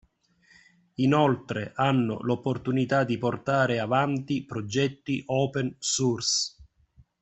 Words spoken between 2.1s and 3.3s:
l’opportunità di